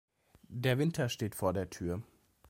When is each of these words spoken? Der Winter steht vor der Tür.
Der 0.49 0.79
Winter 0.79 1.09
steht 1.09 1.35
vor 1.35 1.53
der 1.53 1.69
Tür. 1.69 2.01